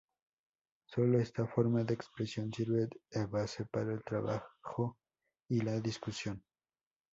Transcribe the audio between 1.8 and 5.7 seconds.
de expresión sirve de base para el trabajo y